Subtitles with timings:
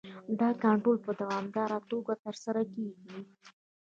[0.39, 3.17] دا کنټرول په دوامداره توګه ترسره کیږي.